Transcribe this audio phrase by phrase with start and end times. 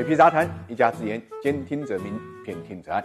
[0.00, 3.04] 水皮杂谈，一家之言，兼听则明，偏听则暗。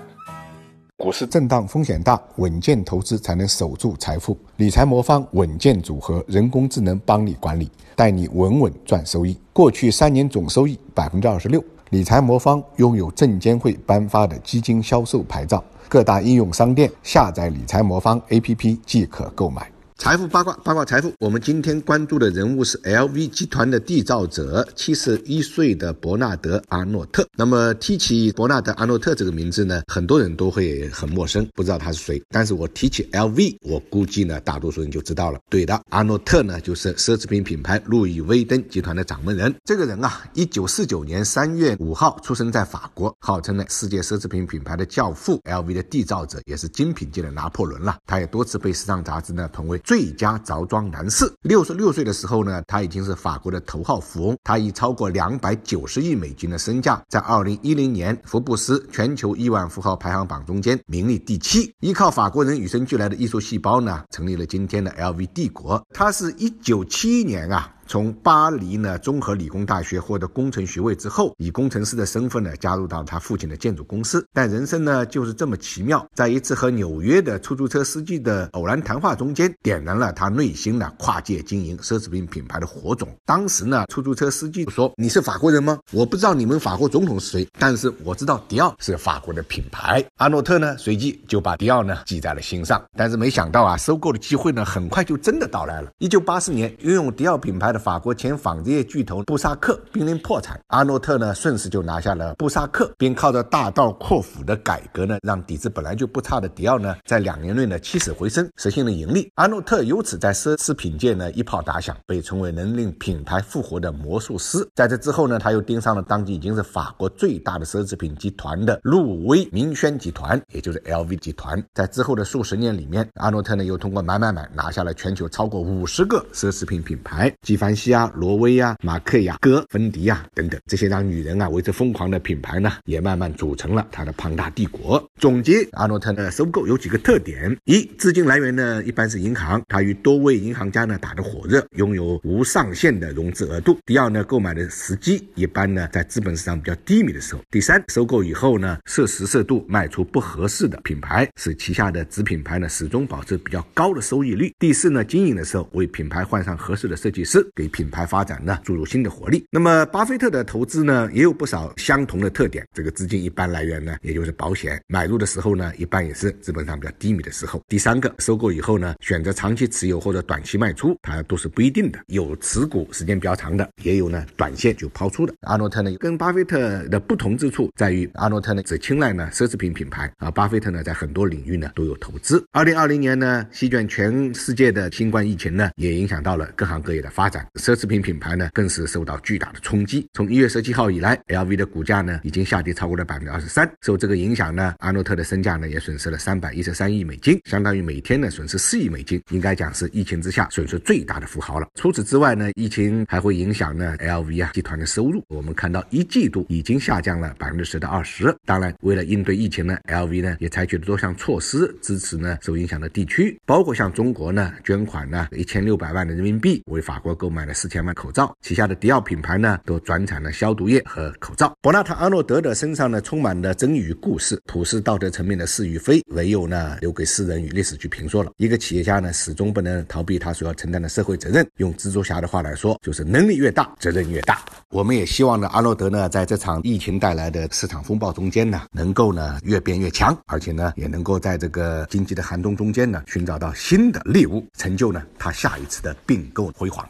[0.95, 4.37] 股市震荡风险大，稳健投资才能守住财富。
[4.55, 9.37] 理财魔方稳健组合，人工智能帮你管理，带你稳稳赚收益。
[9.51, 11.61] 过去三年总收益百分之二十六。
[11.89, 19.69] 理财魔方拥有证监会颁发的基金销售牌照，各大应用商店下载理财魔方 APP 即可购买。
[19.97, 21.11] 财富八卦，八卦财富。
[21.19, 27.25] 我们今天关注的人物是 LV 集团的缔造者，七十一岁的伯纳德·阿诺特。
[27.37, 32.21] 那么提起伯纳德·阿诺特这个名字呢，很多人都会很陌生，不知道他是谁。
[32.29, 35.39] 但是我提起 LV，我估计呢，大多数人就知道了。
[35.49, 39.55] 对的，阿诺特呢，就是奢侈品品牌路易威登集团的掌门人。
[39.63, 47.97] 这个人啊，一九四九年三月五号出生在法国，号称呢世界奢侈品品牌的教父，LV 的缔造者，也是精品界的拿破仑了。
[48.05, 49.81] 他也多次被时尚杂志呢捧为。
[49.85, 51.31] 最佳着装男士。
[51.43, 61.71] 六十六岁的时候呢，他已经是法国的头号富翁，他以超过两百九十亿美金的身价，在二零一零年福布斯全球亿万富豪排行榜中间名列第七。
[61.81, 65.81] 依靠法国人与生俱来的艺术细胞呢，成立了今天的 LV 帝国。
[65.93, 67.71] 他是一九七一年啊。
[67.87, 74.25] 从巴黎呢综合理工大学获得工程学位之后，以工程师的身份呢加入到他父亲的建筑公司。
[74.33, 83.07] 但人生呢就是这么奇妙，在一次和纽约的出租车司机的偶然谈话中间，点燃了他内心的跨界经营奢侈品品牌的火种。
[83.23, 85.77] 当时呢，出租车司机说：“你是法国人吗？
[85.91, 92.83] 我不知道你们法国总统是谁，但是我知道迪奥是法国的品牌。”阿诺特呢随即就把迪奥呢记在了心上。
[92.97, 95.91] 但是没想到啊，收购的机会呢很快就真的到来了。
[95.99, 97.74] 一九八四年，拥有迪奥品牌。
[97.79, 109.31] 法国前纺织业巨头布萨克濒临破产，阿诺特呢顺势就拿下了布萨克，并靠着大刀阔斧的改革呢，让底子本来就不差的迪奥呢，在两年内呢起死回生，实现了盈利。
[109.35, 114.67] 阿诺特由此在奢侈品界呢一炮打响，被称为能令品牌复活的魔术师。
[114.75, 121.61] 在这之后呢，他又盯上了当今已经是法国最大的奢侈品集团的路威明轩集团，也就是 LV 集团。
[121.73, 135.03] 在之后的数十年里面，阿诺特呢又通过买买买拿下了全球超过五十个奢侈品品牌，纪梵希啊，罗威啊，马克雅戈、芬迪啊等等这些让女人啊为之疯狂的品牌呢，也慢慢组成了它的庞大帝国。
[135.19, 159.45] 总结阿诺特的收购有几个特点：一、资金来源呢一般是银行，它与多位银行家呢打得火热，拥有无上限的融资额度；第二呢，购买的时机一般呢在资本市场比较低迷的时候；第三，收购以后呢适时适度卖出不合适的品牌，使旗下的子品牌呢始终保持比较高的收益率；第四呢，经营的时候为品牌换上合适的设计师，给品牌发展呢注入新的活力。
[159.49, 167.61] 那么巴菲特的投资呢也有不少相同的特点，这个资金一般来源呢也就是保险，买入的时候呢一般也是资本上比较低迷的时候。
[167.67, 175.33] 第三个，收购以后呢选择长期持有或者短期卖出，它都是不一定的，有持股时间比较长的，也有呢短线就抛出的。
[175.41, 182.43] 阿诺特呢跟巴菲特的不同之处在于，阿诺特呢只青睐呢奢侈品品牌，而巴菲特呢在很多领域呢都有投资。
[182.51, 190.07] 二零二零年呢席卷全世界的新冠疫情呢也影响到了各行各业的发展，奢侈品品牌呢更是受到巨大的冲击。
[190.13, 193.69] 从一月十七号以来，LV 的股价呢已经下跌超过了百分之二十三。
[193.81, 201.67] 受这个影响呢，阿诺特的身价呢也损失了三百一十三亿美金，相当于每天呢损失四亿美金，应该讲是疫情之下损失最大的富豪了。
[201.75, 205.23] 除此之外呢，疫情还会影响呢 LV 啊集团的收入。
[205.27, 208.35] 我们看到一季度已经下降了百分之十到二十。
[208.45, 218.33] 当然，为了应对疫情呢，LV 呢也采取了多项措施支持呢受影响的地区，包括向中国呢捐款呢一千六百万的人民币，为法国购买买了四千万口罩。
[218.41, 221.53] 旗下的迪奥品牌呢都转产了消毒液和口罩。
[221.61, 228.31] 伯纳特·阿诺德的身上呢充满了真与故事，普世道德层面的是与非，唯有呢留给世人与历史去评说了。
[228.37, 231.45] 一个企业家呢始终不能逃避他所要承担的社会责任。
[231.57, 234.39] 用蜘蛛侠的话来说，就是能力越大，责任越大。
[234.69, 246.87] 我们也希望呢阿诺德呢在这场疫情带来的市场风暴中间呢，能够呢越变越强，而且呢也能够在这个经济的寒冬中间呢寻找到新的猎物，成就呢他下一次的并购辉煌。